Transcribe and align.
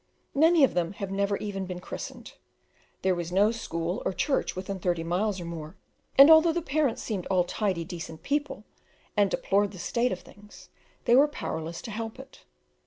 Many 0.33 0.63
of 0.63 0.73
them 0.73 0.93
had 0.93 1.11
never 1.11 1.37
even 1.37 1.67
been 1.67 1.79
christened; 1.79 2.33
there 3.03 3.13
was 3.13 3.31
no 3.31 3.51
school 3.51 4.01
or 4.03 4.13
church 4.13 4.55
within 4.55 4.79
thirty 4.79 5.03
miles 5.03 5.39
or 5.39 5.45
more, 5.45 5.75
and 6.17 6.27
although 6.31 6.51
the 6.51 6.59
parents 6.63 7.03
seemed 7.03 7.27
all 7.27 7.43
tidy, 7.43 7.85
decent 7.85 8.23
people, 8.23 8.63
and 9.15 9.29
deplored 9.29 9.69
the 9.73 9.77
state 9.77 10.11
of 10.11 10.21
things, 10.21 10.69
they 11.05 11.15
were 11.15 11.27
powerless 11.27 11.83
to 11.83 11.91
help 11.91 12.17
it. 12.19 12.43